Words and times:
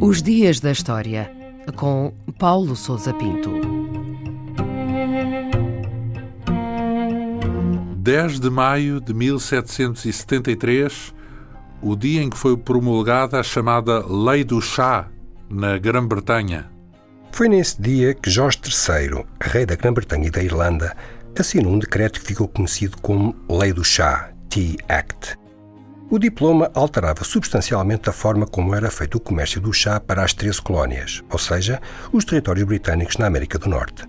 Os 0.00 0.20
Dias 0.20 0.60
da 0.60 0.72
História, 0.72 1.32
com 1.76 2.12
Paulo 2.38 2.76
Souza 2.76 3.14
Pinto. 3.14 3.50
10 7.96 8.40
de 8.40 8.50
maio 8.50 9.00
de 9.00 9.14
1773, 9.14 11.14
o 11.80 11.94
dia 11.94 12.20
em 12.20 12.28
que 12.28 12.36
foi 12.36 12.56
promulgada 12.56 13.38
a 13.38 13.44
chamada 13.44 14.04
Lei 14.06 14.42
do 14.42 14.60
Chá 14.60 15.08
na 15.48 15.78
Grã-Bretanha. 15.78 16.68
Foi 17.30 17.48
nesse 17.48 17.80
dia 17.80 18.12
que 18.12 18.28
Jorge 18.28 18.58
III, 18.64 19.24
rei 19.40 19.64
da 19.64 19.76
Grã-Bretanha 19.76 20.26
e 20.26 20.30
da 20.30 20.42
Irlanda, 20.42 20.96
assinou 21.40 21.72
um 21.72 21.78
decreto 21.78 22.20
que 22.20 22.26
ficou 22.26 22.46
conhecido 22.48 22.96
como 23.00 23.34
Lei 23.48 23.72
do 23.72 23.84
Chá, 23.84 24.30
Tea 24.48 24.76
Act. 24.88 25.38
O 26.10 26.18
diploma 26.18 26.70
alterava 26.74 27.24
substancialmente 27.24 28.10
a 28.10 28.12
forma 28.12 28.46
como 28.46 28.74
era 28.74 28.90
feito 28.90 29.14
o 29.14 29.20
comércio 29.20 29.60
do 29.62 29.72
chá 29.72 29.98
para 29.98 30.22
as 30.22 30.34
13 30.34 30.60
colónias, 30.60 31.22
ou 31.30 31.38
seja, 31.38 31.80
os 32.12 32.24
territórios 32.26 32.66
britânicos 32.66 33.16
na 33.16 33.26
América 33.26 33.58
do 33.58 33.70
Norte. 33.70 34.04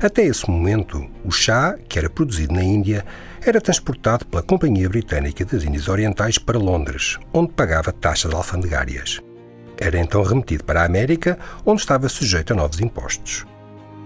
Até 0.00 0.24
esse 0.24 0.50
momento, 0.50 1.08
o 1.24 1.30
chá, 1.30 1.76
que 1.88 1.96
era 1.96 2.10
produzido 2.10 2.54
na 2.54 2.62
Índia, 2.62 3.04
era 3.44 3.60
transportado 3.60 4.26
pela 4.26 4.42
Companhia 4.42 4.88
Britânica 4.88 5.44
das 5.44 5.62
Índias 5.62 5.86
Orientais 5.86 6.38
para 6.38 6.58
Londres, 6.58 7.18
onde 7.32 7.52
pagava 7.52 7.92
taxas 7.92 8.34
alfandegárias. 8.34 9.20
Era 9.76 9.98
então 9.98 10.24
remetido 10.24 10.64
para 10.64 10.82
a 10.82 10.86
América, 10.86 11.38
onde 11.64 11.80
estava 11.80 12.08
sujeito 12.08 12.52
a 12.52 12.56
novos 12.56 12.80
impostos. 12.80 13.46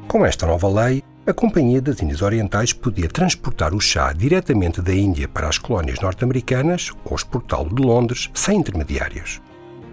Com 0.06 0.26
esta 0.26 0.46
nova 0.46 0.68
lei, 0.68 1.02
a 1.24 1.32
Companhia 1.32 1.80
das 1.80 2.02
Índias 2.02 2.20
Orientais 2.20 2.72
podia 2.72 3.08
transportar 3.08 3.72
o 3.72 3.80
chá 3.80 4.12
diretamente 4.12 4.82
da 4.82 4.92
Índia 4.92 5.28
para 5.28 5.48
as 5.48 5.56
colónias 5.56 6.00
norte-americanas 6.00 6.90
ou 7.04 7.14
exportá-lo 7.14 7.72
de 7.72 7.80
Londres 7.80 8.28
sem 8.34 8.58
intermediários. 8.58 9.40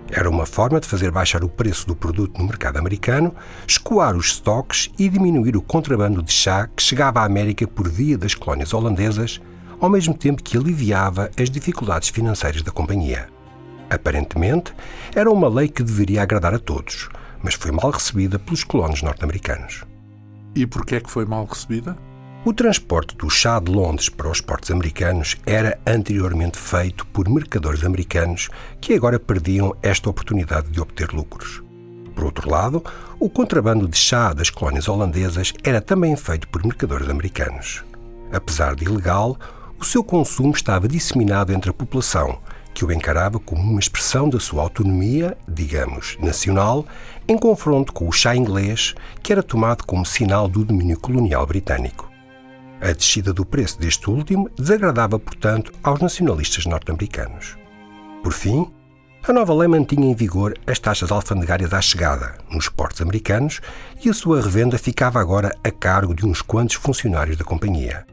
Era 0.09 0.27
uma 0.27 0.47
forma 0.47 0.79
de 0.79 0.87
fazer 0.87 1.11
baixar 1.11 1.43
o 1.43 1.49
preço 1.49 1.85
do 1.85 1.95
produto 1.95 2.39
no 2.39 2.47
mercado 2.47 2.77
americano, 2.77 3.35
escoar 3.67 4.15
os 4.15 4.31
estoques 4.31 4.89
e 4.97 5.07
diminuir 5.07 5.55
o 5.55 5.61
contrabando 5.61 6.23
de 6.23 6.31
chá 6.33 6.67
que 6.75 6.81
chegava 6.81 7.19
à 7.19 7.25
América 7.25 7.67
por 7.67 7.87
via 7.87 8.17
das 8.17 8.33
colónias 8.33 8.73
holandesas, 8.73 9.39
ao 9.79 9.87
mesmo 9.87 10.15
tempo 10.15 10.41
que 10.41 10.57
aliviava 10.57 11.29
as 11.39 11.51
dificuldades 11.51 12.09
financeiras 12.09 12.63
da 12.63 12.71
companhia. 12.71 13.29
Aparentemente, 13.87 14.73
era 15.13 15.29
uma 15.29 15.47
lei 15.47 15.67
que 15.67 15.83
deveria 15.83 16.23
agradar 16.23 16.55
a 16.55 16.59
todos, 16.59 17.07
mas 17.43 17.53
foi 17.53 17.71
mal 17.71 17.91
recebida 17.91 18.39
pelos 18.39 18.63
colonos 18.63 19.03
norte-americanos. 19.03 19.83
E 20.59 20.67
porquê 20.67 20.95
é 20.95 20.99
que 20.99 21.09
foi 21.09 21.23
mal 21.23 21.45
recebida? 21.45 21.97
O 22.43 22.51
transporte 22.51 23.15
do 23.15 23.29
chá 23.29 23.61
de 23.61 23.71
Londres 23.71 24.09
para 24.09 24.29
os 24.29 24.41
portos 24.41 24.69
americanos 24.69 25.37
era 25.45 25.79
anteriormente 25.87 26.57
feito 26.57 27.07
por 27.07 27.29
mercadores 27.29 27.85
americanos 27.85 28.49
que 28.81 28.93
agora 28.93 29.17
perdiam 29.17 29.73
esta 29.81 30.09
oportunidade 30.09 30.69
de 30.69 30.81
obter 30.81 31.13
lucros. 31.13 31.63
Por 32.13 32.25
outro 32.25 32.51
lado, 32.51 32.83
o 33.21 33.29
contrabando 33.29 33.87
de 33.87 33.95
chá 33.95 34.33
das 34.33 34.49
colónias 34.49 34.89
holandesas 34.89 35.53
era 35.63 35.79
também 35.79 36.13
feito 36.17 36.45
por 36.49 36.61
mercadores 36.61 37.07
americanos. 37.07 37.85
Apesar 38.29 38.75
de 38.75 38.83
ilegal, 38.83 39.37
o 39.79 39.85
seu 39.85 40.03
consumo 40.03 40.51
estava 40.51 40.89
disseminado 40.89 41.53
entre 41.53 41.69
a 41.69 41.73
população, 41.73 42.37
que 42.73 42.85
o 42.85 42.91
encarava 42.91 43.39
como 43.39 43.61
uma 43.61 43.79
expressão 43.79 44.29
da 44.29 44.39
sua 44.39 44.61
autonomia, 44.61 45.37
digamos, 45.47 46.17
nacional, 46.19 46.85
em 47.27 47.37
confronto 47.37 47.91
com 47.91 48.07
o 48.07 48.11
chá 48.11 48.35
inglês, 48.35 48.95
que 49.21 49.31
era 49.31 49.43
tomado 49.43 49.83
como 49.85 50.05
sinal 50.05 50.47
do 50.47 50.63
domínio 50.63 50.99
colonial 50.99 51.45
britânico. 51.45 52.09
A 52.81 52.93
descida 52.93 53.33
do 53.33 53.45
preço 53.45 53.79
deste 53.79 54.09
último 54.09 54.49
desagradava, 54.55 55.19
portanto, 55.19 55.73
aos 55.83 55.99
nacionalistas 55.99 56.65
norte-americanos. 56.65 57.57
Por 58.23 58.31
fim, 58.31 58.71
a 59.27 59.33
nova 59.33 59.53
lei 59.53 59.67
mantinha 59.67 60.09
em 60.09 60.15
vigor 60.15 60.57
as 60.65 60.79
taxas 60.79 61.11
alfandegárias 61.11 61.73
à 61.73 61.81
chegada 61.81 62.37
nos 62.49 62.69
portos 62.69 63.01
americanos 63.01 63.59
e 64.03 64.09
a 64.09 64.13
sua 64.13 64.41
revenda 64.41 64.77
ficava 64.77 65.19
agora 65.19 65.53
a 65.61 65.69
cargo 65.69 66.15
de 66.15 66.25
uns 66.25 66.41
quantos 66.41 66.75
funcionários 66.75 67.35
da 67.35 67.43
companhia. 67.43 68.05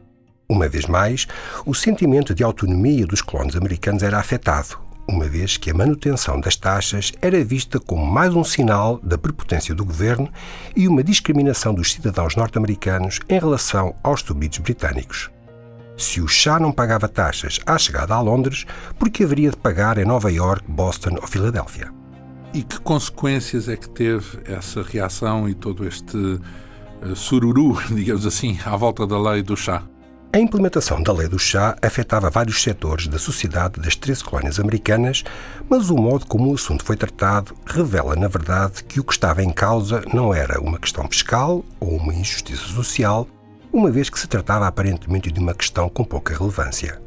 Uma 0.49 0.69
vez 0.69 0.85
mais, 0.85 1.27
o 1.65 1.75
sentimento 1.75 2.33
de 2.33 2.41
autonomia 2.41 3.05
dos 3.05 3.21
colonos 3.21 3.57
americanos 3.57 4.01
era 4.01 4.17
afetado, 4.17 4.79
uma 5.05 5.25
vez 5.25 5.57
que 5.57 5.69
a 5.69 5.73
manutenção 5.73 6.39
das 6.39 6.55
taxas 6.55 7.11
era 7.21 7.43
vista 7.43 7.81
como 7.81 8.05
mais 8.05 8.33
um 8.33 8.45
sinal 8.45 8.97
da 9.03 9.17
prepotência 9.17 9.75
do 9.75 9.83
governo 9.83 10.29
e 10.73 10.87
uma 10.87 11.03
discriminação 11.03 11.73
dos 11.73 11.91
cidadãos 11.91 12.37
norte-americanos 12.37 13.19
em 13.27 13.37
relação 13.37 13.93
aos 14.01 14.21
súbditos 14.21 14.59
britânicos. 14.59 15.29
Se 15.97 16.21
o 16.21 16.29
chá 16.29 16.57
não 16.61 16.71
pagava 16.71 17.09
taxas 17.09 17.59
à 17.65 17.77
chegada 17.77 18.15
a 18.15 18.21
Londres, 18.21 18.65
por 18.97 19.09
que 19.09 19.25
haveria 19.25 19.49
de 19.49 19.57
pagar 19.57 19.97
em 19.97 20.05
Nova 20.05 20.31
York, 20.31 20.63
Boston 20.65 21.17
ou 21.19 21.27
Filadélfia? 21.27 21.91
E 22.53 22.63
que 22.63 22.79
consequências 22.79 23.67
é 23.67 23.75
que 23.75 23.89
teve 23.89 24.39
essa 24.45 24.81
reação 24.81 25.49
e 25.49 25.53
todo 25.53 25.85
este 25.85 26.15
uh, 26.15 27.15
sururu, 27.15 27.77
digamos 27.93 28.25
assim, 28.25 28.57
à 28.65 28.77
volta 28.77 29.05
da 29.05 29.19
lei 29.19 29.43
do 29.43 29.57
chá? 29.57 29.83
A 30.33 30.39
implementação 30.39 31.01
da 31.01 31.13
lei 31.13 31.27
do 31.27 31.39
chá 31.39 31.77
afetava 31.81 32.29
vários 32.29 32.61
setores 32.61 33.07
da 33.07 33.17
sociedade 33.17 33.79
das 33.79 33.95
13 33.95 34.25
colónias 34.25 34.59
americanas, 34.59 35.23
mas 35.69 35.89
o 35.89 35.95
modo 35.95 36.25
como 36.25 36.51
o 36.51 36.53
assunto 36.53 36.83
foi 36.83 36.97
tratado 36.97 37.55
revela, 37.65 38.13
na 38.13 38.27
verdade, 38.27 38.83
que 38.83 38.99
o 38.99 39.05
que 39.05 39.13
estava 39.13 39.41
em 39.41 39.49
causa 39.49 40.03
não 40.13 40.33
era 40.33 40.59
uma 40.59 40.77
questão 40.77 41.07
fiscal 41.07 41.63
ou 41.79 41.95
uma 41.95 42.13
injustiça 42.13 42.65
social, 42.67 43.25
uma 43.71 43.89
vez 43.89 44.09
que 44.09 44.19
se 44.19 44.27
tratava 44.27 44.67
aparentemente 44.67 45.31
de 45.31 45.39
uma 45.39 45.53
questão 45.53 45.87
com 45.87 46.03
pouca 46.03 46.37
relevância. 46.37 47.01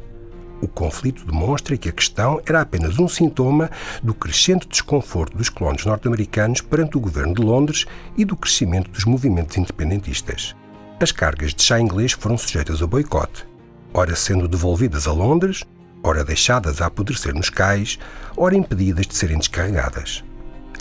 O 0.63 0.67
conflito 0.67 1.27
demonstra 1.27 1.77
que 1.77 1.91
a 1.91 1.93
questão 1.93 2.41
era 2.47 2.63
apenas 2.63 2.99
um 2.99 3.07
sintoma 3.07 3.71
do 4.03 4.15
crescente 4.15 4.67
desconforto 4.67 5.37
dos 5.37 5.51
colonos 5.51 5.85
norte-americanos 5.85 6.63
perante 6.63 6.97
o 6.97 7.01
governo 7.01 7.35
de 7.35 7.43
Londres 7.43 7.85
e 8.17 8.25
do 8.25 8.37
crescimento 8.37 8.91
dos 8.91 9.05
movimentos 9.05 9.59
independentistas 9.59 10.55
as 11.03 11.13
cargas 11.13 11.55
de 11.55 11.63
chá 11.63 11.81
inglês 11.81 12.13
foram 12.13 12.37
sujeitas 12.37 12.83
a 12.83 12.87
boicote, 12.87 13.47
ora 13.95 14.15
sendo 14.15 14.47
devolvidas 14.47 15.07
a 15.07 15.13
Londres, 15.13 15.65
ora 16.03 16.23
deixadas 16.23 16.81
a 16.81 16.87
apodrecer 16.87 17.35
nos 17.35 17.49
cais, 17.49 17.99
ora 18.37 18.55
impedidas 18.55 19.07
de 19.07 19.15
serem 19.15 19.39
descarregadas. 19.39 20.23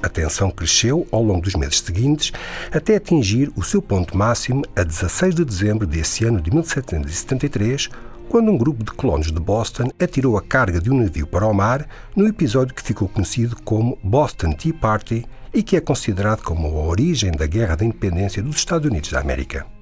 A 0.02 0.10
tensão 0.10 0.52
cresceu 0.52 1.08
ao 1.12 1.24
longo 1.24 1.42
dos 1.42 1.56
meses 1.56 1.80
seguintes 1.80 2.34
até 2.72 2.96
atingir 2.96 3.52
o 3.56 3.64
seu 3.64 3.82
ponto 3.82 4.18
máximo 4.18 4.64
a 4.76 4.84
16 4.84 5.36
de 5.36 5.46
dezembro 5.46 5.88
desse 5.88 6.26
ano 6.26 6.42
de 6.42 6.52
1773, 6.52 7.90
quando 8.30 8.52
um 8.52 8.58
grupo 8.58 8.84
de 8.84 8.92
colonos 8.92 9.32
de 9.32 9.40
Boston 9.40 9.90
atirou 10.00 10.38
a 10.38 10.42
carga 10.42 10.82
de 10.82 10.92
um 10.92 11.02
navio 11.02 11.28
para 11.28 11.48
o 11.48 11.54
mar 11.54 11.88
no 12.16 12.28
episódio 12.28 12.76
que 12.76 12.84
ficou 12.84 13.08
conhecido 13.08 13.56
como 13.64 13.98
Boston 14.04 14.52
Tea 14.52 14.74
Party 14.74 15.26
e 15.54 15.64
que 15.64 15.78
é 15.78 15.82
considerado 15.82 16.44
como 16.44 16.68
a 16.68 16.86
origem 16.88 17.32
da 17.32 17.48
Guerra 17.48 17.76
da 17.76 17.86
Independência 17.86 18.44
dos 18.44 18.58
Estados 18.58 18.90
Unidos 18.90 19.12
da 19.12 19.20
América. 19.20 19.79